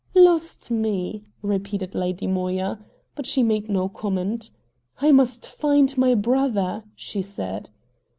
[0.15, 2.79] "Lost me!" repeated Lady Moya.
[3.13, 4.49] But she made no comment.
[4.99, 7.69] "I must find my brother," she said.